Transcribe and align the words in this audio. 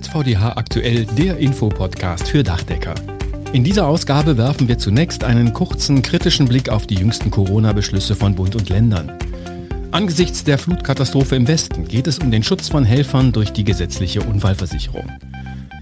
ZVDH 0.00 0.56
aktuell 0.56 1.04
der 1.04 1.36
Infopodcast 1.36 2.26
für 2.26 2.42
Dachdecker. 2.42 2.94
In 3.52 3.62
dieser 3.62 3.86
Ausgabe 3.86 4.38
werfen 4.38 4.66
wir 4.66 4.78
zunächst 4.78 5.22
einen 5.22 5.52
kurzen 5.52 6.00
kritischen 6.00 6.48
Blick 6.48 6.70
auf 6.70 6.86
die 6.86 6.94
jüngsten 6.94 7.30
Corona-Beschlüsse 7.30 8.16
von 8.16 8.34
Bund 8.34 8.56
und 8.56 8.70
Ländern. 8.70 9.12
Angesichts 9.90 10.44
der 10.44 10.56
Flutkatastrophe 10.56 11.36
im 11.36 11.46
Westen 11.46 11.86
geht 11.86 12.06
es 12.06 12.20
um 12.20 12.30
den 12.30 12.42
Schutz 12.42 12.70
von 12.70 12.84
Helfern 12.84 13.32
durch 13.32 13.52
die 13.52 13.64
gesetzliche 13.64 14.22
Unfallversicherung. 14.22 15.10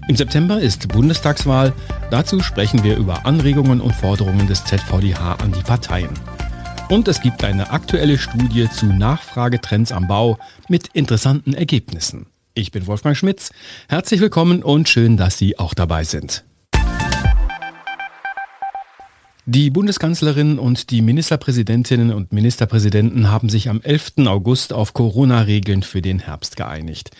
Im 0.09 0.17
September 0.17 0.59
ist 0.59 0.89
Bundestagswahl. 0.89 1.71
Dazu 2.09 2.41
sprechen 2.41 2.83
wir 2.83 2.97
über 2.97 3.25
Anregungen 3.25 3.79
und 3.79 3.95
Forderungen 3.95 4.45
des 4.45 4.65
ZVDH 4.65 5.35
an 5.35 5.53
die 5.53 5.63
Parteien. 5.63 6.09
Und 6.89 7.07
es 7.07 7.21
gibt 7.21 7.45
eine 7.45 7.71
aktuelle 7.71 8.17
Studie 8.17 8.67
zu 8.69 8.87
Nachfragetrends 8.87 9.93
am 9.93 10.09
Bau 10.09 10.37
mit 10.67 10.87
interessanten 10.87 11.53
Ergebnissen. 11.53 12.25
Ich 12.53 12.71
bin 12.71 12.85
Wolfgang 12.85 13.15
Schmitz. 13.15 13.51
Herzlich 13.87 14.19
willkommen 14.19 14.61
und 14.61 14.89
schön, 14.89 15.15
dass 15.15 15.37
Sie 15.37 15.57
auch 15.57 15.73
dabei 15.73 16.03
sind. 16.03 16.43
Die 19.45 19.69
Bundeskanzlerin 19.69 20.59
und 20.59 20.91
die 20.91 21.01
Ministerpräsidentinnen 21.01 22.13
und 22.13 22.33
Ministerpräsidenten 22.33 23.31
haben 23.31 23.47
sich 23.47 23.69
am 23.69 23.81
11. 23.81 24.27
August 24.27 24.73
auf 24.73 24.93
Corona-Regeln 24.93 25.81
für 25.81 26.01
den 26.01 26.19
Herbst 26.19 26.57
geeinigt. 26.57 27.11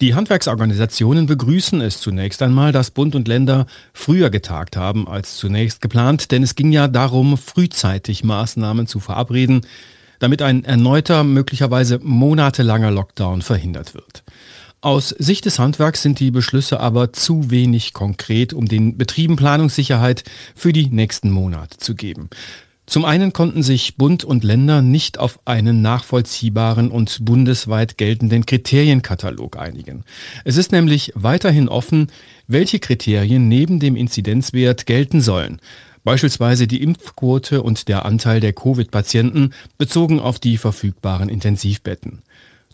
Die 0.00 0.14
Handwerksorganisationen 0.14 1.26
begrüßen 1.26 1.80
es 1.80 2.00
zunächst 2.00 2.40
einmal, 2.40 2.70
dass 2.70 2.92
Bund 2.92 3.16
und 3.16 3.26
Länder 3.26 3.66
früher 3.92 4.30
getagt 4.30 4.76
haben 4.76 5.08
als 5.08 5.36
zunächst 5.36 5.80
geplant, 5.80 6.30
denn 6.30 6.44
es 6.44 6.54
ging 6.54 6.70
ja 6.70 6.86
darum, 6.86 7.36
frühzeitig 7.36 8.22
Maßnahmen 8.22 8.86
zu 8.86 9.00
verabreden, 9.00 9.66
damit 10.18 10.42
ein 10.42 10.64
erneuter, 10.64 11.24
möglicherweise 11.24 11.98
monatelanger 12.02 12.90
Lockdown 12.90 13.42
verhindert 13.42 13.94
wird. 13.94 14.22
Aus 14.86 15.08
Sicht 15.08 15.46
des 15.46 15.58
Handwerks 15.58 16.02
sind 16.02 16.20
die 16.20 16.30
Beschlüsse 16.30 16.78
aber 16.78 17.12
zu 17.12 17.50
wenig 17.50 17.92
konkret, 17.92 18.52
um 18.52 18.66
den 18.66 18.96
Betrieben 18.96 19.34
Planungssicherheit 19.34 20.22
für 20.54 20.72
die 20.72 20.86
nächsten 20.86 21.28
Monate 21.28 21.78
zu 21.78 21.96
geben. 21.96 22.30
Zum 22.86 23.04
einen 23.04 23.32
konnten 23.32 23.64
sich 23.64 23.96
Bund 23.96 24.22
und 24.22 24.44
Länder 24.44 24.82
nicht 24.82 25.18
auf 25.18 25.40
einen 25.44 25.82
nachvollziehbaren 25.82 26.92
und 26.92 27.24
bundesweit 27.24 27.98
geltenden 27.98 28.46
Kriterienkatalog 28.46 29.58
einigen. 29.58 30.04
Es 30.44 30.56
ist 30.56 30.70
nämlich 30.70 31.10
weiterhin 31.16 31.68
offen, 31.68 32.12
welche 32.46 32.78
Kriterien 32.78 33.48
neben 33.48 33.80
dem 33.80 33.96
Inzidenzwert 33.96 34.86
gelten 34.86 35.20
sollen. 35.20 35.60
Beispielsweise 36.04 36.68
die 36.68 36.80
Impfquote 36.80 37.60
und 37.60 37.88
der 37.88 38.04
Anteil 38.04 38.38
der 38.38 38.52
Covid-Patienten 38.52 39.52
bezogen 39.78 40.20
auf 40.20 40.38
die 40.38 40.56
verfügbaren 40.56 41.28
Intensivbetten. 41.28 42.22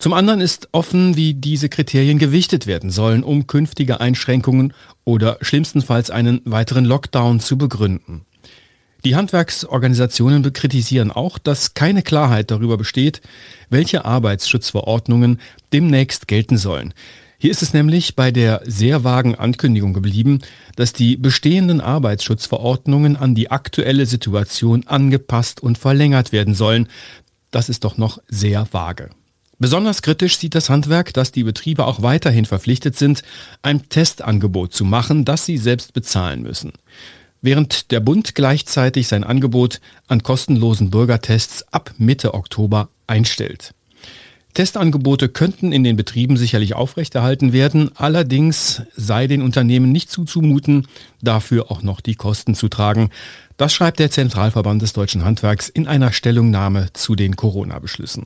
Zum 0.03 0.15
anderen 0.15 0.41
ist 0.41 0.69
offen, 0.73 1.15
wie 1.15 1.33
diese 1.33 1.69
Kriterien 1.69 2.19
gewichtet 2.19 2.67
werden 2.67 2.91
sollen, 2.91 3.23
um 3.23 3.47
künftige 3.47 4.01
Einschränkungen 4.01 4.73
oder 5.05 5.39
schlimmstenfalls 5.43 6.11
einen 6.11 6.41
weiteren 6.45 6.85
Lockdown 6.85 7.39
zu 7.39 7.57
begründen. 7.57 8.23
Die 9.05 9.15
Handwerksorganisationen 9.15 10.53
kritisieren 10.53 11.13
auch, 11.13 11.39
dass 11.39 11.75
keine 11.75 12.03
Klarheit 12.03 12.51
darüber 12.51 12.77
besteht, 12.77 13.21
welche 13.71 14.05
Arbeitsschutzverordnungen 14.05 15.39
demnächst 15.73 16.27
gelten 16.27 16.57
sollen. 16.57 16.95
Hier 17.39 17.53
ist 17.53 17.63
es 17.63 17.73
nämlich 17.73 18.17
bei 18.17 18.33
der 18.33 18.63
sehr 18.65 19.05
vagen 19.05 19.37
Ankündigung 19.37 19.93
geblieben, 19.93 20.41
dass 20.75 20.93
die 20.93 21.17
bestehenden 21.17 21.81
Arbeitsschutzverordnungen 21.81 23.15
an 23.15 23.37
die 23.37 23.53
aktuelle 23.53 24.07
Situation 24.07 24.85
angepasst 24.85 25.63
und 25.63 25.79
verlängert 25.79 26.33
werden 26.33 26.55
sollen. 26.55 26.89
Das 27.53 27.69
ist 27.69 27.85
doch 27.85 27.99
noch 27.99 28.19
sehr 28.27 28.67
vage. 28.73 29.11
Besonders 29.63 30.03
kritisch 30.03 30.39
sieht 30.39 30.57
das 30.57 30.71
Handwerk, 30.71 31.15
dass 31.15 31.31
die 31.31 31.45
Betriebe 31.45 31.87
auch 31.87 32.03
weiterhin 32.03 32.47
verpflichtet 32.47 32.99
sind, 32.99 33.23
ein 33.63 33.89
Testangebot 33.89 34.75
zu 34.75 34.85
machen, 34.85 35.25
das 35.25 35.47
sie 35.47 35.57
selbst 35.57 35.93
bezahlen 35.93 36.43
müssen. 36.43 36.73
Während 37.43 37.93
der 37.93 38.01
Bund 38.01 38.35
gleichzeitig 38.35 39.07
sein 39.07 39.23
Angebot 39.23 39.81
an 40.09 40.25
kostenlosen 40.25 40.91
Bürgertests 40.91 41.65
ab 41.73 41.95
Mitte 41.97 42.35
Oktober 42.35 42.89
einstellt. 43.07 43.73
Testangebote 44.55 45.29
könnten 45.29 45.71
in 45.71 45.85
den 45.85 45.95
Betrieben 45.95 46.37
sicherlich 46.37 46.75
aufrechterhalten 46.75 47.53
werden, 47.53 47.93
allerdings 47.95 48.83
sei 48.97 49.29
den 49.29 49.43
Unternehmen 49.43 49.93
nicht 49.93 50.11
zuzumuten, 50.11 50.89
dafür 51.23 51.71
auch 51.71 51.83
noch 51.83 52.01
die 52.01 52.17
Kosten 52.17 52.57
zu 52.57 52.69
tragen. 52.69 53.11
Das 53.59 53.73
schreibt 53.73 54.01
der 54.01 54.11
Zentralverband 54.11 54.83
des 54.83 54.93
deutschen 54.93 55.25
Handwerks 55.25 55.69
in 55.69 55.87
einer 55.87 56.13
Stellungnahme 56.13 56.89
zu 56.95 57.15
den 57.15 57.37
Corona-Beschlüssen. 57.37 58.25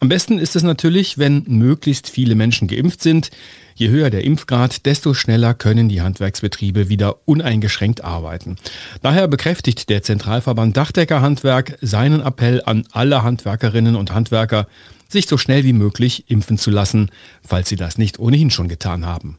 Am 0.00 0.08
besten 0.08 0.38
ist 0.38 0.54
es 0.54 0.62
natürlich, 0.62 1.18
wenn 1.18 1.42
möglichst 1.48 2.08
viele 2.08 2.36
Menschen 2.36 2.68
geimpft 2.68 3.02
sind. 3.02 3.30
Je 3.74 3.88
höher 3.88 4.10
der 4.10 4.22
Impfgrad, 4.22 4.86
desto 4.86 5.12
schneller 5.12 5.54
können 5.54 5.88
die 5.88 6.02
Handwerksbetriebe 6.02 6.88
wieder 6.88 7.16
uneingeschränkt 7.26 8.04
arbeiten. 8.04 8.56
Daher 9.02 9.26
bekräftigt 9.26 9.88
der 9.88 10.02
Zentralverband 10.02 10.76
Dachdeckerhandwerk 10.76 11.78
seinen 11.80 12.20
Appell 12.20 12.62
an 12.64 12.84
alle 12.92 13.24
Handwerkerinnen 13.24 13.96
und 13.96 14.12
Handwerker, 14.12 14.68
sich 15.08 15.26
so 15.26 15.36
schnell 15.36 15.64
wie 15.64 15.72
möglich 15.72 16.30
impfen 16.30 16.58
zu 16.58 16.70
lassen, 16.70 17.10
falls 17.42 17.68
sie 17.68 17.76
das 17.76 17.98
nicht 17.98 18.20
ohnehin 18.20 18.50
schon 18.50 18.68
getan 18.68 19.04
haben. 19.04 19.38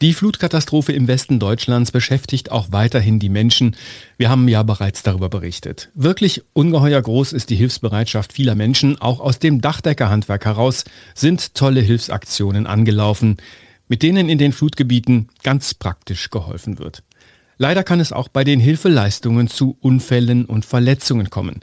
Die 0.00 0.14
Flutkatastrophe 0.14 0.92
im 0.92 1.08
Westen 1.08 1.40
Deutschlands 1.40 1.90
beschäftigt 1.90 2.52
auch 2.52 2.68
weiterhin 2.70 3.18
die 3.18 3.28
Menschen. 3.28 3.74
Wir 4.16 4.28
haben 4.28 4.46
ja 4.46 4.62
bereits 4.62 5.02
darüber 5.02 5.28
berichtet. 5.28 5.90
Wirklich 5.94 6.44
ungeheuer 6.52 7.02
groß 7.02 7.32
ist 7.32 7.50
die 7.50 7.56
Hilfsbereitschaft 7.56 8.32
vieler 8.32 8.54
Menschen. 8.54 9.00
Auch 9.00 9.18
aus 9.18 9.40
dem 9.40 9.60
Dachdeckerhandwerk 9.60 10.44
heraus 10.44 10.84
sind 11.16 11.54
tolle 11.54 11.80
Hilfsaktionen 11.80 12.68
angelaufen, 12.68 13.38
mit 13.88 14.04
denen 14.04 14.28
in 14.28 14.38
den 14.38 14.52
Flutgebieten 14.52 15.30
ganz 15.42 15.74
praktisch 15.74 16.30
geholfen 16.30 16.78
wird. 16.78 17.02
Leider 17.56 17.82
kann 17.82 17.98
es 17.98 18.12
auch 18.12 18.28
bei 18.28 18.44
den 18.44 18.60
Hilfeleistungen 18.60 19.48
zu 19.48 19.76
Unfällen 19.80 20.44
und 20.44 20.64
Verletzungen 20.64 21.28
kommen. 21.28 21.58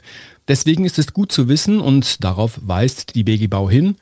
Deswegen 0.46 0.84
ist 0.84 0.98
es 0.98 1.14
gut 1.14 1.32
zu 1.32 1.48
wissen, 1.48 1.80
und 1.80 2.22
darauf 2.22 2.60
weist 2.62 3.14
die 3.14 3.24
BG 3.24 3.46
Bau 3.46 3.70
hin, 3.70 3.96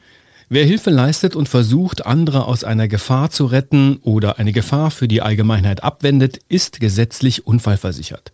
Wer 0.55 0.67
Hilfe 0.67 0.91
leistet 0.91 1.35
und 1.35 1.49
versucht, 1.49 2.07
andere 2.07 2.47
aus 2.47 2.63
einer 2.63 2.87
Gefahr 2.87 3.29
zu 3.29 3.47
retten 3.47 3.97
oder 4.03 4.39
eine 4.39 4.53
Gefahr 4.53 4.93
für 4.93 5.09
die 5.09 5.21
Allgemeinheit 5.21 5.83
abwendet, 5.83 6.39
ist 6.49 6.79
gesetzlich 6.79 7.45
unfallversichert. 7.45 8.33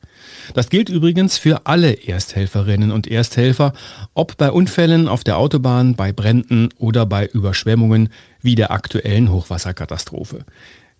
Das 0.52 0.68
gilt 0.68 0.90
übrigens 0.90 1.38
für 1.38 1.64
alle 1.64 2.06
Ersthelferinnen 2.06 2.92
und 2.92 3.06
Ersthelfer, 3.06 3.72
ob 4.12 4.36
bei 4.36 4.52
Unfällen 4.52 5.08
auf 5.08 5.24
der 5.24 5.38
Autobahn, 5.38 5.94
bei 5.94 6.12
Bränden 6.12 6.68
oder 6.76 7.06
bei 7.06 7.24
Überschwemmungen 7.24 8.10
wie 8.42 8.54
der 8.54 8.70
aktuellen 8.70 9.32
Hochwasserkatastrophe. 9.32 10.44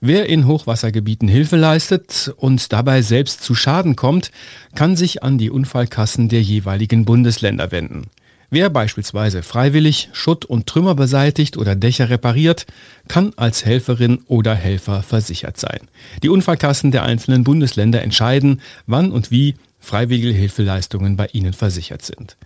Wer 0.01 0.27
in 0.27 0.47
Hochwassergebieten 0.47 1.29
Hilfe 1.29 1.57
leistet 1.57 2.33
und 2.39 2.73
dabei 2.73 3.03
selbst 3.03 3.45
zu 3.45 3.55
Schaden 3.55 3.95
kommt, 3.95 4.31
kann 4.75 4.97
sich 4.97 5.23
an 5.23 5.37
die 5.37 5.51
Unfallkassen 5.51 6.31
der 6.31 6.41
jeweiligen 6.41 7.05
Bundesländer 7.05 7.73
wenden. 7.73 8.07
Wer 8.53 8.69
beispielsweise 8.69 9.44
freiwillig 9.44 10.09
Schutt 10.12 10.44
und 10.44 10.66
Trümmer 10.66 10.97
beseitigt 10.97 11.56
oder 11.56 11.77
Dächer 11.77 12.11
repariert, 12.11 12.66
kann 13.06 13.33
als 13.37 13.65
Helferin 13.65 14.22
oder 14.27 14.56
Helfer 14.56 15.05
versichert 15.05 15.56
sein. 15.56 15.88
Die 16.25 16.28
Unfallkassen 16.28 16.91
der 16.91 17.05
einzelnen 17.05 17.44
Bundesländer 17.44 18.03
entscheiden, 18.03 18.60
wann 18.87 19.12
und 19.12 19.31
wie 19.31 19.55
freiwillige 19.78 20.33
Hilfeleistungen 20.33 21.16
bei 21.16 21.27
ihnen 21.33 21.53
versichert 21.53 22.03
sind. 22.03 22.37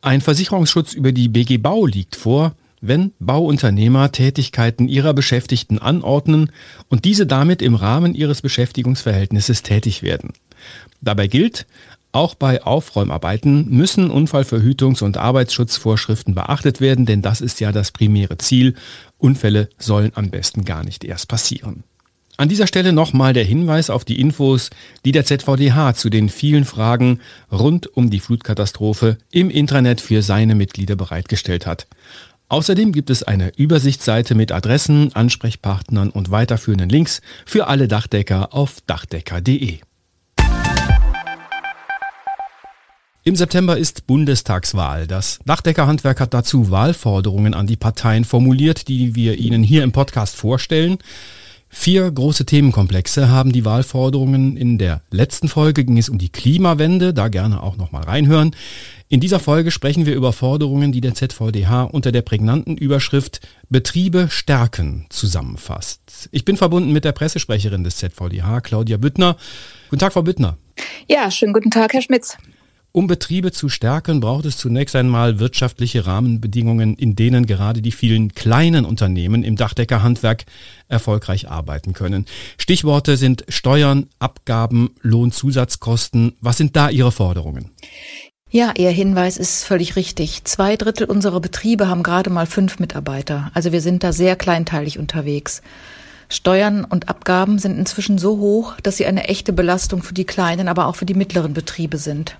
Ein 0.00 0.20
Versicherungsschutz 0.20 0.94
über 0.94 1.12
die 1.12 1.28
BG 1.28 1.58
Bau 1.58 1.86
liegt 1.86 2.16
vor, 2.16 2.56
wenn 2.80 3.12
Bauunternehmer 3.20 4.10
Tätigkeiten 4.10 4.88
ihrer 4.88 5.14
Beschäftigten 5.14 5.78
anordnen 5.78 6.50
und 6.88 7.04
diese 7.04 7.24
damit 7.24 7.62
im 7.62 7.76
Rahmen 7.76 8.16
ihres 8.16 8.42
Beschäftigungsverhältnisses 8.42 9.62
tätig 9.62 10.02
werden. 10.02 10.32
Dabei 11.00 11.28
gilt, 11.28 11.66
auch 12.12 12.34
bei 12.34 12.62
Aufräumarbeiten 12.62 13.70
müssen 13.70 14.10
Unfallverhütungs- 14.10 15.02
und 15.02 15.16
Arbeitsschutzvorschriften 15.16 16.34
beachtet 16.34 16.80
werden, 16.80 17.06
denn 17.06 17.22
das 17.22 17.40
ist 17.40 17.60
ja 17.60 17.72
das 17.72 17.90
primäre 17.90 18.38
Ziel. 18.38 18.74
Unfälle 19.18 19.70
sollen 19.78 20.12
am 20.14 20.30
besten 20.30 20.64
gar 20.64 20.84
nicht 20.84 21.04
erst 21.04 21.28
passieren. 21.28 21.84
An 22.36 22.48
dieser 22.48 22.66
Stelle 22.66 22.92
nochmal 22.92 23.34
der 23.34 23.44
Hinweis 23.44 23.88
auf 23.88 24.04
die 24.04 24.20
Infos, 24.20 24.70
die 25.04 25.12
der 25.12 25.24
ZVDH 25.24 25.94
zu 25.94 26.10
den 26.10 26.28
vielen 26.28 26.64
Fragen 26.64 27.20
rund 27.50 27.94
um 27.96 28.10
die 28.10 28.20
Flutkatastrophe 28.20 29.18
im 29.30 29.48
Intranet 29.48 30.00
für 30.00 30.22
seine 30.22 30.54
Mitglieder 30.54 30.96
bereitgestellt 30.96 31.66
hat. 31.66 31.86
Außerdem 32.48 32.92
gibt 32.92 33.10
es 33.10 33.22
eine 33.22 33.52
Übersichtsseite 33.56 34.34
mit 34.34 34.52
Adressen, 34.52 35.14
Ansprechpartnern 35.14 36.10
und 36.10 36.30
weiterführenden 36.30 36.90
Links 36.90 37.22
für 37.46 37.66
alle 37.68 37.88
Dachdecker 37.88 38.52
auf 38.52 38.82
dachdecker.de. 38.86 39.78
Im 43.24 43.36
September 43.36 43.78
ist 43.78 44.08
Bundestagswahl. 44.08 45.06
Das 45.06 45.38
Dachdeckerhandwerk 45.46 46.18
hat 46.18 46.34
dazu 46.34 46.72
Wahlforderungen 46.72 47.54
an 47.54 47.68
die 47.68 47.76
Parteien 47.76 48.24
formuliert, 48.24 48.88
die 48.88 49.14
wir 49.14 49.38
Ihnen 49.38 49.62
hier 49.62 49.84
im 49.84 49.92
Podcast 49.92 50.34
vorstellen. 50.34 50.98
Vier 51.68 52.10
große 52.10 52.44
Themenkomplexe 52.46 53.28
haben 53.28 53.52
die 53.52 53.64
Wahlforderungen. 53.64 54.56
In 54.56 54.76
der 54.76 55.02
letzten 55.12 55.46
Folge 55.46 55.84
ging 55.84 55.98
es 55.98 56.08
um 56.08 56.18
die 56.18 56.30
Klimawende, 56.30 57.14
da 57.14 57.28
gerne 57.28 57.62
auch 57.62 57.76
nochmal 57.76 58.02
reinhören. 58.02 58.56
In 59.08 59.20
dieser 59.20 59.38
Folge 59.38 59.70
sprechen 59.70 60.04
wir 60.04 60.16
über 60.16 60.32
Forderungen, 60.32 60.90
die 60.90 61.00
der 61.00 61.14
ZVDH 61.14 61.84
unter 61.84 62.10
der 62.10 62.22
prägnanten 62.22 62.76
Überschrift 62.76 63.40
Betriebe 63.68 64.30
stärken 64.30 65.06
zusammenfasst. 65.10 66.28
Ich 66.32 66.44
bin 66.44 66.56
verbunden 66.56 66.92
mit 66.92 67.04
der 67.04 67.12
Pressesprecherin 67.12 67.84
des 67.84 67.98
ZVDH, 67.98 68.62
Claudia 68.62 68.96
Büttner. 68.96 69.36
Guten 69.90 70.00
Tag, 70.00 70.12
Frau 70.12 70.22
Büttner. 70.22 70.58
Ja, 71.08 71.30
schönen 71.30 71.52
guten 71.52 71.70
Tag, 71.70 71.92
Herr 71.92 72.02
Schmitz. 72.02 72.36
Um 72.94 73.06
Betriebe 73.06 73.52
zu 73.52 73.70
stärken, 73.70 74.20
braucht 74.20 74.44
es 74.44 74.58
zunächst 74.58 74.94
einmal 74.96 75.38
wirtschaftliche 75.38 76.04
Rahmenbedingungen, 76.04 76.94
in 76.94 77.16
denen 77.16 77.46
gerade 77.46 77.80
die 77.80 77.90
vielen 77.90 78.34
kleinen 78.34 78.84
Unternehmen 78.84 79.44
im 79.44 79.56
Dachdeckerhandwerk 79.56 80.44
erfolgreich 80.88 81.48
arbeiten 81.48 81.94
können. 81.94 82.26
Stichworte 82.58 83.16
sind 83.16 83.46
Steuern, 83.48 84.08
Abgaben, 84.18 84.90
Lohnzusatzkosten. 85.00 86.36
Was 86.42 86.58
sind 86.58 86.76
da 86.76 86.90
Ihre 86.90 87.12
Forderungen? 87.12 87.70
Ja, 88.50 88.74
Ihr 88.76 88.90
Hinweis 88.90 89.38
ist 89.38 89.64
völlig 89.64 89.96
richtig. 89.96 90.44
Zwei 90.44 90.76
Drittel 90.76 91.06
unserer 91.06 91.40
Betriebe 91.40 91.88
haben 91.88 92.02
gerade 92.02 92.28
mal 92.28 92.44
fünf 92.44 92.78
Mitarbeiter. 92.78 93.50
Also 93.54 93.72
wir 93.72 93.80
sind 93.80 94.04
da 94.04 94.12
sehr 94.12 94.36
kleinteilig 94.36 94.98
unterwegs. 94.98 95.62
Steuern 96.28 96.84
und 96.84 97.08
Abgaben 97.08 97.58
sind 97.58 97.78
inzwischen 97.78 98.18
so 98.18 98.38
hoch, 98.38 98.74
dass 98.82 98.98
sie 98.98 99.06
eine 99.06 99.28
echte 99.28 99.54
Belastung 99.54 100.02
für 100.02 100.12
die 100.12 100.24
kleinen, 100.24 100.68
aber 100.68 100.88
auch 100.88 100.96
für 100.96 101.06
die 101.06 101.14
mittleren 101.14 101.54
Betriebe 101.54 101.96
sind. 101.96 102.36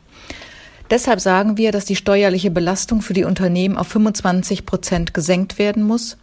Deshalb 0.92 1.22
sagen 1.22 1.56
wir, 1.56 1.72
dass 1.72 1.86
die 1.86 1.96
steuerliche 1.96 2.50
Belastung 2.50 3.00
für 3.00 3.14
die 3.14 3.24
Unternehmen 3.24 3.78
auf 3.78 3.88
25 3.88 4.66
Prozent 4.66 5.14
gesenkt 5.14 5.58
werden 5.58 5.84
muss. 5.84 6.18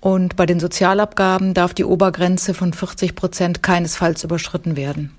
Und 0.00 0.34
bei 0.34 0.46
den 0.46 0.58
Sozialabgaben 0.58 1.54
darf 1.54 1.74
die 1.74 1.84
Obergrenze 1.84 2.54
von 2.54 2.72
40 2.72 3.14
Prozent 3.14 3.62
keinesfalls 3.62 4.24
überschritten 4.24 4.76
werden. 4.76 5.12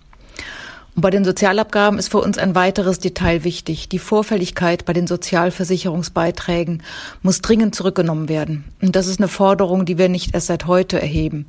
Und 0.94 1.01
bei 1.04 1.10
den 1.10 1.24
Sozialabgaben 1.24 1.98
ist 1.98 2.10
für 2.10 2.18
uns 2.18 2.38
ein 2.38 2.54
weiteres 2.54 3.00
Detail 3.00 3.45
wichtig. 3.45 3.88
Die 3.88 3.98
Vorfälligkeit 3.98 4.83
bei 4.83 4.92
den 4.92 5.07
Sozialversicherungsbeiträgen 5.07 6.83
muss 7.21 7.39
dringend 7.39 7.75
zurückgenommen 7.75 8.28
werden. 8.28 8.66
Und 8.81 8.98
das 8.98 9.07
ist 9.07 9.21
eine 9.21 9.30
Forderung, 9.30 9.86
die 9.86 9.98
wir 9.98 10.10
nicht 10.10 10.33
erst 10.33 10.48
seit 10.48 10.68
heute 10.68 11.01
erheben. 11.01 11.45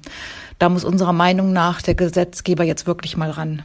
Da 0.60 0.68
muss 0.68 0.84
unserer 0.84 1.12
Meinung 1.12 1.52
nach 1.52 1.82
der 1.82 1.96
Gesetzgeber 1.96 2.62
jetzt 2.62 2.86
wirklich 2.86 3.16
mal 3.16 3.32
ran. 3.32 3.64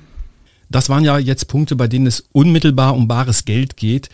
Das 0.71 0.89
waren 0.89 1.03
ja 1.03 1.17
jetzt 1.17 1.47
Punkte, 1.47 1.75
bei 1.75 1.87
denen 1.87 2.07
es 2.07 2.23
unmittelbar 2.31 2.95
um 2.95 3.07
bares 3.07 3.45
Geld 3.45 3.77
geht. 3.77 4.09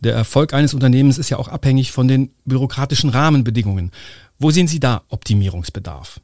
Der 0.00 0.14
Erfolg 0.14 0.52
eines 0.52 0.74
Unternehmens 0.74 1.16
ist 1.16 1.30
ja 1.30 1.38
auch 1.38 1.48
abhängig 1.48 1.92
von 1.92 2.08
den 2.08 2.34
bürokratischen 2.44 3.10
Rahmenbedingungen. 3.10 3.92
Wo 4.38 4.50
sehen 4.50 4.66
Sie 4.66 4.80
da 4.80 5.02
Optimierungsbedarf? 5.08 6.20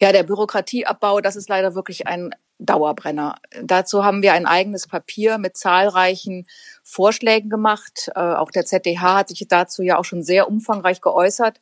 Ja, 0.00 0.12
der 0.12 0.24
Bürokratieabbau, 0.24 1.20
das 1.20 1.36
ist 1.36 1.48
leider 1.48 1.74
wirklich 1.74 2.06
ein 2.08 2.30
Dauerbrenner. 2.58 3.36
Dazu 3.62 4.04
haben 4.04 4.22
wir 4.22 4.32
ein 4.32 4.46
eigenes 4.46 4.88
Papier 4.88 5.38
mit 5.38 5.56
zahlreichen 5.56 6.46
Vorschlägen 6.82 7.50
gemacht. 7.50 8.10
Äh, 8.16 8.20
auch 8.20 8.50
der 8.50 8.66
ZDH 8.66 9.18
hat 9.18 9.28
sich 9.28 9.46
dazu 9.48 9.82
ja 9.82 9.96
auch 9.96 10.04
schon 10.04 10.24
sehr 10.24 10.48
umfangreich 10.48 11.00
geäußert. 11.00 11.60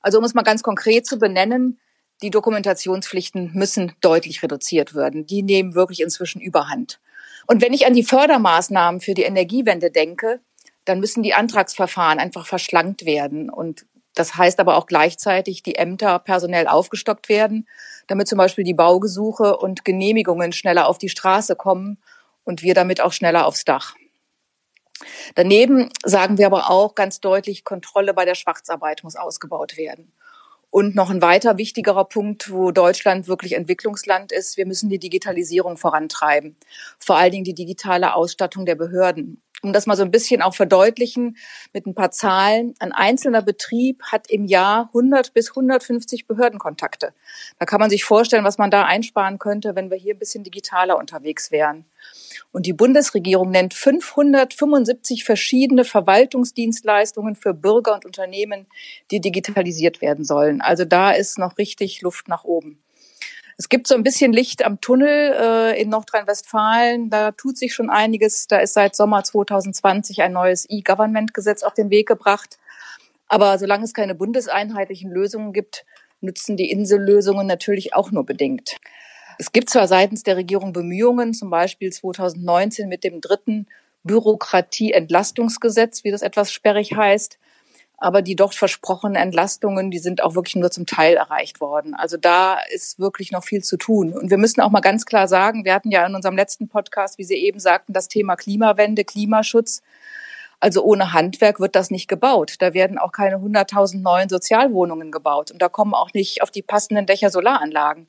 Also 0.00 0.18
um 0.18 0.24
es 0.24 0.34
mal 0.34 0.42
ganz 0.42 0.62
konkret 0.62 1.06
zu 1.06 1.18
benennen, 1.18 1.80
die 2.22 2.30
Dokumentationspflichten 2.30 3.52
müssen 3.54 3.92
deutlich 4.00 4.42
reduziert 4.42 4.94
werden. 4.94 5.26
Die 5.26 5.42
nehmen 5.42 5.74
wirklich 5.74 6.00
inzwischen 6.00 6.40
überhand. 6.40 7.00
Und 7.46 7.62
wenn 7.62 7.72
ich 7.72 7.86
an 7.86 7.94
die 7.94 8.04
Fördermaßnahmen 8.04 9.00
für 9.00 9.14
die 9.14 9.22
Energiewende 9.22 9.90
denke, 9.90 10.40
dann 10.84 11.00
müssen 11.00 11.22
die 11.22 11.34
Antragsverfahren 11.34 12.18
einfach 12.18 12.46
verschlankt 12.46 13.04
werden. 13.04 13.50
Und 13.50 13.86
das 14.14 14.36
heißt 14.36 14.60
aber 14.60 14.76
auch 14.76 14.86
gleichzeitig, 14.86 15.62
die 15.62 15.76
Ämter 15.76 16.18
personell 16.18 16.66
aufgestockt 16.66 17.28
werden, 17.28 17.68
damit 18.06 18.28
zum 18.28 18.38
Beispiel 18.38 18.64
die 18.64 18.74
Baugesuche 18.74 19.56
und 19.56 19.84
Genehmigungen 19.84 20.52
schneller 20.52 20.88
auf 20.88 20.98
die 20.98 21.08
Straße 21.08 21.56
kommen 21.56 21.98
und 22.44 22.62
wir 22.62 22.74
damit 22.74 23.00
auch 23.00 23.12
schneller 23.12 23.46
aufs 23.46 23.64
Dach. 23.64 23.94
Daneben 25.34 25.90
sagen 26.04 26.38
wir 26.38 26.46
aber 26.46 26.70
auch 26.70 26.94
ganz 26.94 27.20
deutlich, 27.20 27.64
Kontrolle 27.64 28.12
bei 28.12 28.24
der 28.24 28.34
Schwarzarbeit 28.34 29.02
muss 29.04 29.16
ausgebaut 29.16 29.76
werden. 29.76 30.12
Und 30.70 30.94
noch 30.94 31.10
ein 31.10 31.20
weiter 31.20 31.58
wichtigerer 31.58 32.04
Punkt, 32.04 32.50
wo 32.52 32.70
Deutschland 32.70 33.26
wirklich 33.26 33.54
Entwicklungsland 33.54 34.30
ist, 34.30 34.56
wir 34.56 34.66
müssen 34.66 34.88
die 34.88 35.00
Digitalisierung 35.00 35.76
vorantreiben. 35.76 36.56
Vor 36.98 37.16
allen 37.16 37.32
Dingen 37.32 37.44
die 37.44 37.54
digitale 37.54 38.14
Ausstattung 38.14 38.66
der 38.66 38.76
Behörden. 38.76 39.42
Um 39.62 39.72
das 39.72 39.86
mal 39.86 39.96
so 39.96 40.04
ein 40.04 40.12
bisschen 40.12 40.40
auch 40.40 40.54
verdeutlichen 40.54 41.36
mit 41.74 41.86
ein 41.86 41.94
paar 41.94 42.12
Zahlen. 42.12 42.74
Ein 42.78 42.92
einzelner 42.92 43.42
Betrieb 43.42 44.02
hat 44.04 44.30
im 44.30 44.44
Jahr 44.46 44.86
100 44.86 45.34
bis 45.34 45.50
150 45.50 46.26
Behördenkontakte. 46.26 47.12
Da 47.58 47.66
kann 47.66 47.80
man 47.80 47.90
sich 47.90 48.04
vorstellen, 48.04 48.44
was 48.44 48.56
man 48.56 48.70
da 48.70 48.84
einsparen 48.84 49.38
könnte, 49.38 49.74
wenn 49.74 49.90
wir 49.90 49.98
hier 49.98 50.14
ein 50.14 50.18
bisschen 50.18 50.44
digitaler 50.44 50.96
unterwegs 50.96 51.50
wären. 51.50 51.84
Und 52.52 52.66
die 52.66 52.72
Bundesregierung 52.72 53.50
nennt 53.50 53.74
575 53.74 55.24
verschiedene 55.24 55.84
Verwaltungsdienstleistungen 55.84 57.36
für 57.36 57.54
Bürger 57.54 57.94
und 57.94 58.04
Unternehmen, 58.04 58.66
die 59.10 59.20
digitalisiert 59.20 60.00
werden 60.00 60.24
sollen. 60.24 60.60
Also 60.60 60.84
da 60.84 61.12
ist 61.12 61.38
noch 61.38 61.58
richtig 61.58 62.02
Luft 62.02 62.28
nach 62.28 62.44
oben. 62.44 62.82
Es 63.56 63.68
gibt 63.68 63.86
so 63.86 63.94
ein 63.94 64.02
bisschen 64.02 64.32
Licht 64.32 64.64
am 64.64 64.80
Tunnel 64.80 65.34
äh, 65.38 65.80
in 65.80 65.90
Nordrhein-Westfalen. 65.90 67.10
Da 67.10 67.32
tut 67.32 67.58
sich 67.58 67.74
schon 67.74 67.90
einiges. 67.90 68.46
Da 68.46 68.56
ist 68.56 68.72
seit 68.72 68.96
Sommer 68.96 69.22
2020 69.22 70.22
ein 70.22 70.32
neues 70.32 70.64
E-Government-Gesetz 70.68 71.62
auf 71.62 71.74
den 71.74 71.90
Weg 71.90 72.08
gebracht. 72.08 72.58
Aber 73.28 73.58
solange 73.58 73.84
es 73.84 73.92
keine 73.92 74.14
bundeseinheitlichen 74.14 75.10
Lösungen 75.10 75.52
gibt, 75.52 75.84
nützen 76.22 76.56
die 76.56 76.70
Insellösungen 76.70 77.46
natürlich 77.46 77.94
auch 77.94 78.10
nur 78.10 78.24
bedingt. 78.24 78.76
Es 79.40 79.52
gibt 79.52 79.70
zwar 79.70 79.88
seitens 79.88 80.22
der 80.22 80.36
Regierung 80.36 80.74
Bemühungen, 80.74 81.32
zum 81.32 81.48
Beispiel 81.48 81.90
2019 81.90 82.90
mit 82.90 83.04
dem 83.04 83.22
dritten 83.22 83.66
Bürokratieentlastungsgesetz, 84.04 86.04
wie 86.04 86.10
das 86.10 86.20
etwas 86.20 86.52
sperrig 86.52 86.94
heißt, 86.94 87.38
aber 87.96 88.20
die 88.20 88.36
dort 88.36 88.54
versprochenen 88.54 89.16
Entlastungen, 89.16 89.90
die 89.90 89.98
sind 89.98 90.22
auch 90.22 90.34
wirklich 90.34 90.56
nur 90.56 90.70
zum 90.70 90.84
Teil 90.84 91.16
erreicht 91.16 91.62
worden. 91.62 91.94
Also 91.94 92.18
da 92.18 92.58
ist 92.70 92.98
wirklich 92.98 93.32
noch 93.32 93.42
viel 93.42 93.64
zu 93.64 93.78
tun. 93.78 94.12
Und 94.12 94.28
wir 94.28 94.36
müssen 94.36 94.60
auch 94.60 94.70
mal 94.70 94.80
ganz 94.80 95.06
klar 95.06 95.26
sagen, 95.26 95.64
wir 95.64 95.72
hatten 95.72 95.90
ja 95.90 96.04
in 96.04 96.14
unserem 96.14 96.36
letzten 96.36 96.68
Podcast, 96.68 97.16
wie 97.16 97.24
Sie 97.24 97.36
eben 97.36 97.60
sagten, 97.60 97.94
das 97.94 98.08
Thema 98.08 98.36
Klimawende, 98.36 99.04
Klimaschutz. 99.04 99.80
Also 100.60 100.84
ohne 100.84 101.14
Handwerk 101.14 101.58
wird 101.58 101.74
das 101.74 101.90
nicht 101.90 102.06
gebaut. 102.06 102.56
Da 102.58 102.74
werden 102.74 102.98
auch 102.98 103.12
keine 103.12 103.36
100.000 103.36 104.00
neuen 104.00 104.28
Sozialwohnungen 104.28 105.10
gebaut. 105.10 105.50
Und 105.50 105.62
da 105.62 105.68
kommen 105.68 105.94
auch 105.94 106.12
nicht 106.12 106.42
auf 106.42 106.50
die 106.50 106.62
passenden 106.62 107.06
Dächer 107.06 107.30
Solaranlagen. 107.30 108.06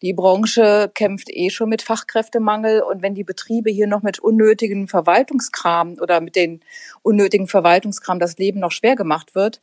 Die 0.00 0.14
Branche 0.14 0.90
kämpft 0.94 1.28
eh 1.30 1.50
schon 1.50 1.68
mit 1.68 1.82
Fachkräftemangel 1.82 2.80
und 2.80 3.02
wenn 3.02 3.14
die 3.14 3.24
Betriebe 3.24 3.70
hier 3.70 3.86
noch 3.86 4.02
mit 4.02 4.18
unnötigen 4.18 4.88
Verwaltungskram 4.88 5.96
oder 6.00 6.20
mit 6.20 6.34
den 6.34 6.60
unnötigen 7.02 7.46
Verwaltungskram 7.46 8.18
das 8.18 8.38
Leben 8.38 8.58
noch 8.58 8.72
schwer 8.72 8.96
gemacht 8.96 9.34
wird, 9.34 9.60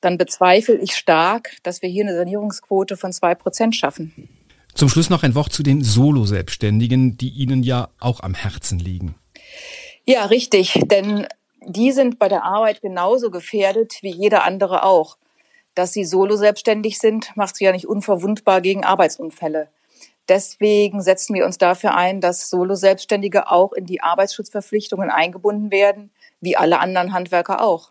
dann 0.00 0.18
bezweifle 0.18 0.76
ich 0.76 0.94
stark, 0.94 1.56
dass 1.62 1.82
wir 1.82 1.88
hier 1.88 2.04
eine 2.04 2.16
Sanierungsquote 2.16 2.96
von 2.96 3.12
zwei 3.12 3.34
Prozent 3.34 3.76
schaffen. 3.76 4.28
Zum 4.74 4.88
Schluss 4.88 5.10
noch 5.10 5.22
ein 5.22 5.34
Wort 5.34 5.52
zu 5.52 5.62
den 5.62 5.82
Solo-Selbstständigen, 5.82 7.18
die 7.18 7.28
Ihnen 7.28 7.62
ja 7.62 7.90
auch 8.00 8.20
am 8.20 8.34
Herzen 8.34 8.78
liegen. 8.78 9.16
Ja, 10.06 10.24
richtig, 10.26 10.80
denn 10.86 11.26
die 11.66 11.92
sind 11.92 12.18
bei 12.18 12.28
der 12.28 12.44
Arbeit 12.44 12.80
genauso 12.80 13.30
gefährdet 13.30 13.98
wie 14.02 14.10
jeder 14.10 14.44
andere 14.44 14.84
auch. 14.84 15.16
Dass 15.74 15.92
sie 15.92 16.04
solo 16.04 16.36
selbstständig 16.36 16.98
sind, 16.98 17.36
macht 17.36 17.56
sie 17.56 17.64
ja 17.64 17.72
nicht 17.72 17.86
unverwundbar 17.86 18.60
gegen 18.60 18.84
Arbeitsunfälle. 18.84 19.68
Deswegen 20.28 21.02
setzen 21.02 21.34
wir 21.34 21.44
uns 21.44 21.58
dafür 21.58 21.94
ein, 21.94 22.20
dass 22.20 22.48
Solo-Selbstständige 22.48 23.50
auch 23.50 23.72
in 23.72 23.86
die 23.86 24.02
Arbeitsschutzverpflichtungen 24.02 25.10
eingebunden 25.10 25.70
werden, 25.70 26.10
wie 26.40 26.56
alle 26.56 26.78
anderen 26.78 27.12
Handwerker 27.12 27.60
auch, 27.62 27.90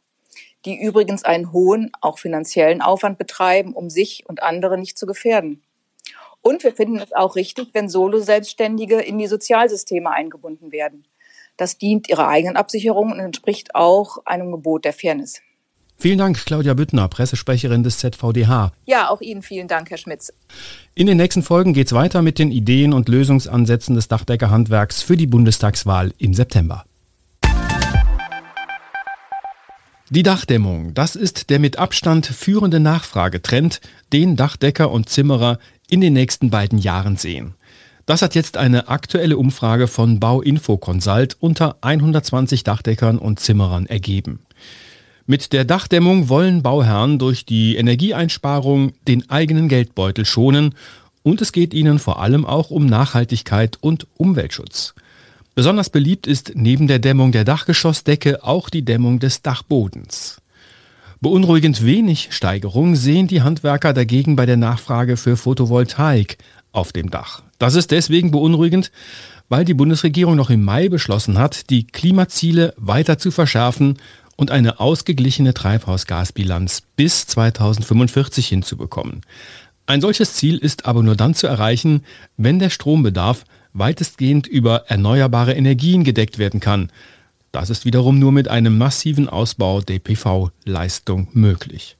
die 0.65 0.79
übrigens 0.79 1.25
einen 1.25 1.51
hohen, 1.51 1.91
auch 1.99 2.19
finanziellen 2.19 2.81
Aufwand 2.81 3.17
betreiben, 3.17 3.73
um 3.73 3.89
sich 3.89 4.23
und 4.27 4.43
andere 4.43 4.77
nicht 4.77 4.97
zu 4.97 5.05
gefährden. 5.05 5.61
Und 6.41 6.63
wir 6.63 6.73
finden 6.73 6.99
es 6.99 7.13
auch 7.13 7.35
richtig, 7.35 7.69
wenn 7.73 7.89
Solo-Selbstständige 7.89 8.99
in 9.01 9.17
die 9.17 9.27
Sozialsysteme 9.27 10.09
eingebunden 10.09 10.71
werden. 10.71 11.05
Das 11.61 11.77
dient 11.77 12.09
ihrer 12.09 12.27
eigenen 12.27 12.57
Absicherung 12.57 13.11
und 13.11 13.19
entspricht 13.19 13.75
auch 13.75 14.25
einem 14.25 14.51
Gebot 14.51 14.83
der 14.83 14.93
Fairness. 14.93 15.41
Vielen 15.95 16.17
Dank, 16.17 16.43
Claudia 16.43 16.73
Büttner, 16.73 17.07
Pressesprecherin 17.07 17.83
des 17.83 17.99
ZVDH. 17.99 18.71
Ja, 18.87 19.09
auch 19.09 19.21
Ihnen 19.21 19.43
vielen 19.43 19.67
Dank, 19.67 19.91
Herr 19.91 19.99
Schmitz. 19.99 20.33
In 20.95 21.05
den 21.05 21.17
nächsten 21.17 21.43
Folgen 21.43 21.73
geht 21.73 21.85
es 21.85 21.93
weiter 21.93 22.23
mit 22.23 22.39
den 22.39 22.51
Ideen 22.51 22.93
und 22.93 23.09
Lösungsansätzen 23.09 23.93
des 23.93 24.07
Dachdeckerhandwerks 24.07 25.03
für 25.03 25.15
die 25.15 25.27
Bundestagswahl 25.27 26.15
im 26.17 26.33
September. 26.33 26.83
Die 30.09 30.23
Dachdämmung, 30.23 30.95
das 30.95 31.15
ist 31.15 31.51
der 31.51 31.59
mit 31.59 31.77
Abstand 31.77 32.25
führende 32.25 32.79
Nachfragetrend, 32.79 33.81
den 34.11 34.35
Dachdecker 34.35 34.89
und 34.89 35.09
Zimmerer 35.09 35.59
in 35.91 36.01
den 36.01 36.13
nächsten 36.13 36.49
beiden 36.49 36.79
Jahren 36.79 37.17
sehen. 37.17 37.53
Das 38.05 38.21
hat 38.21 38.35
jetzt 38.35 38.57
eine 38.57 38.87
aktuelle 38.87 39.37
Umfrage 39.37 39.87
von 39.87 40.19
Bauinfo 40.19 40.77
Consult 40.77 41.37
unter 41.39 41.77
120 41.81 42.63
Dachdeckern 42.63 43.17
und 43.17 43.39
Zimmerern 43.39 43.85
ergeben. 43.85 44.39
Mit 45.27 45.53
der 45.53 45.65
Dachdämmung 45.65 46.29
wollen 46.29 46.63
Bauherren 46.63 47.19
durch 47.19 47.45
die 47.45 47.75
Energieeinsparung 47.75 48.93
den 49.07 49.29
eigenen 49.29 49.69
Geldbeutel 49.69 50.25
schonen 50.25 50.75
und 51.23 51.41
es 51.41 51.51
geht 51.51 51.73
ihnen 51.73 51.99
vor 51.99 52.19
allem 52.21 52.45
auch 52.45 52.71
um 52.71 52.85
Nachhaltigkeit 52.85 53.77
und 53.79 54.07
Umweltschutz. 54.17 54.95
Besonders 55.53 55.89
beliebt 55.89 56.27
ist 56.27 56.53
neben 56.55 56.87
der 56.87 56.99
Dämmung 56.99 57.31
der 57.31 57.43
Dachgeschossdecke 57.43 58.43
auch 58.43 58.69
die 58.69 58.83
Dämmung 58.83 59.19
des 59.19 59.41
Dachbodens. 59.41 60.41
Beunruhigend 61.19 61.85
wenig 61.85 62.29
Steigerung 62.31 62.95
sehen 62.95 63.27
die 63.27 63.43
Handwerker 63.43 63.93
dagegen 63.93 64.35
bei 64.35 64.47
der 64.47 64.57
Nachfrage 64.57 65.17
für 65.17 65.37
Photovoltaik 65.37 66.39
auf 66.71 66.93
dem 66.93 67.11
Dach. 67.11 67.43
Das 67.61 67.75
ist 67.75 67.91
deswegen 67.91 68.31
beunruhigend, 68.31 68.91
weil 69.47 69.65
die 69.65 69.75
Bundesregierung 69.75 70.35
noch 70.35 70.49
im 70.49 70.63
Mai 70.63 70.89
beschlossen 70.89 71.37
hat, 71.37 71.69
die 71.69 71.85
Klimaziele 71.85 72.73
weiter 72.75 73.19
zu 73.19 73.29
verschärfen 73.29 73.99
und 74.35 74.49
eine 74.49 74.79
ausgeglichene 74.79 75.53
Treibhausgasbilanz 75.53 76.81
bis 76.95 77.27
2045 77.27 78.47
hinzubekommen. 78.47 79.21
Ein 79.85 80.01
solches 80.01 80.33
Ziel 80.33 80.57
ist 80.57 80.87
aber 80.87 81.03
nur 81.03 81.15
dann 81.15 81.35
zu 81.35 81.45
erreichen, 81.45 82.03
wenn 82.35 82.57
der 82.57 82.71
Strombedarf 82.71 83.43
weitestgehend 83.73 84.47
über 84.47 84.85
erneuerbare 84.87 85.53
Energien 85.53 86.03
gedeckt 86.03 86.39
werden 86.39 86.61
kann. 86.61 86.91
Das 87.51 87.69
ist 87.69 87.85
wiederum 87.85 88.17
nur 88.17 88.31
mit 88.31 88.47
einem 88.47 88.79
massiven 88.79 89.29
Ausbau 89.29 89.81
der 89.81 89.99
PV-Leistung 89.99 91.27
möglich. 91.33 91.95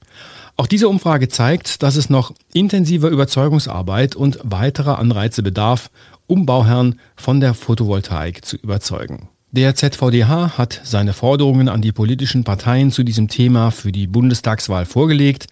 Auch 0.56 0.66
diese 0.66 0.88
Umfrage 0.88 1.28
zeigt, 1.28 1.82
dass 1.82 1.96
es 1.96 2.10
noch 2.10 2.32
intensiver 2.52 3.08
Überzeugungsarbeit 3.08 4.14
und 4.14 4.38
weiterer 4.42 4.98
Anreize 4.98 5.42
bedarf, 5.42 5.90
um 6.26 6.46
Bauherren 6.46 7.00
von 7.16 7.40
der 7.40 7.54
Photovoltaik 7.54 8.44
zu 8.44 8.56
überzeugen. 8.56 9.28
Der 9.50 9.74
ZVDH 9.74 10.56
hat 10.56 10.80
seine 10.82 11.12
Forderungen 11.12 11.68
an 11.68 11.82
die 11.82 11.92
politischen 11.92 12.42
Parteien 12.42 12.90
zu 12.90 13.02
diesem 13.02 13.28
Thema 13.28 13.70
für 13.70 13.92
die 13.92 14.06
Bundestagswahl 14.06 14.86
vorgelegt. 14.86 15.46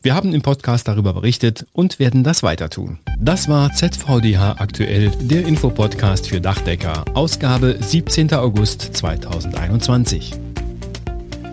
Wir 0.00 0.14
haben 0.14 0.32
im 0.32 0.42
Podcast 0.42 0.86
darüber 0.86 1.12
berichtet 1.12 1.66
und 1.72 1.98
werden 1.98 2.24
das 2.24 2.42
weiter 2.42 2.70
tun. 2.70 2.98
Das 3.18 3.48
war 3.48 3.72
ZVDH 3.72 4.56
aktuell, 4.58 5.10
der 5.20 5.46
Infopodcast 5.46 6.28
für 6.28 6.40
Dachdecker, 6.40 7.04
Ausgabe 7.14 7.76
17. 7.80 8.32
August 8.34 8.94
2021. 8.94 10.51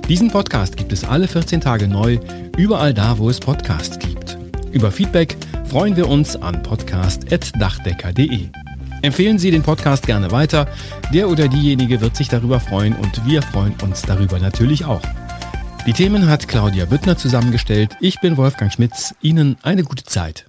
Diesen 0.09 0.31
Podcast 0.31 0.75
gibt 0.75 0.91
es 0.91 1.03
alle 1.03 1.27
14 1.27 1.61
Tage 1.61 1.87
neu, 1.87 2.17
überall 2.57 2.95
da, 2.95 3.19
wo 3.19 3.29
es 3.29 3.39
Podcasts 3.39 3.99
gibt. 3.99 4.39
Über 4.71 4.91
Feedback 4.91 5.37
freuen 5.69 5.95
wir 5.95 6.09
uns 6.09 6.35
an 6.35 6.63
podcast.dachdecker.de. 6.63 8.47
Empfehlen 9.03 9.37
Sie 9.37 9.51
den 9.51 9.61
Podcast 9.61 10.07
gerne 10.07 10.31
weiter. 10.31 10.67
Der 11.13 11.29
oder 11.29 11.47
diejenige 11.47 12.01
wird 12.01 12.15
sich 12.15 12.27
darüber 12.27 12.59
freuen 12.59 12.95
und 12.95 13.23
wir 13.27 13.43
freuen 13.43 13.75
uns 13.83 14.01
darüber 14.01 14.39
natürlich 14.39 14.83
auch. 14.83 15.03
Die 15.85 15.93
Themen 15.93 16.27
hat 16.27 16.47
Claudia 16.47 16.85
Büttner 16.85 17.15
zusammengestellt. 17.15 17.95
Ich 18.01 18.19
bin 18.19 18.35
Wolfgang 18.35 18.73
Schmitz. 18.73 19.13
Ihnen 19.21 19.57
eine 19.61 19.83
gute 19.83 20.05
Zeit. 20.05 20.48